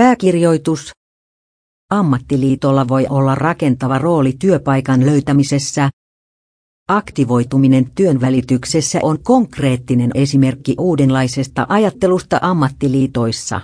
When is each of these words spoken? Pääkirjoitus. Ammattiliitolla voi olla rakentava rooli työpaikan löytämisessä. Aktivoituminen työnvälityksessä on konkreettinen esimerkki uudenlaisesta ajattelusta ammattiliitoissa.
Pääkirjoitus. 0.00 0.90
Ammattiliitolla 1.90 2.88
voi 2.88 3.06
olla 3.10 3.34
rakentava 3.34 3.98
rooli 3.98 4.32
työpaikan 4.40 5.06
löytämisessä. 5.06 5.90
Aktivoituminen 6.88 7.90
työnvälityksessä 7.94 8.98
on 9.02 9.22
konkreettinen 9.22 10.10
esimerkki 10.14 10.74
uudenlaisesta 10.78 11.66
ajattelusta 11.68 12.38
ammattiliitoissa. 12.42 13.60